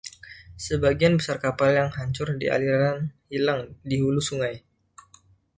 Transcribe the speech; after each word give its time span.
Sebagian 0.65 1.13
besar 1.21 1.37
kapal 1.45 1.69
yang 1.79 1.89
hancur 1.97 2.27
di 2.41 2.45
aliran 2.55 2.99
hilang 3.31 3.61
di 3.89 3.95
hulu 4.03 4.17
sungai. 4.27 4.55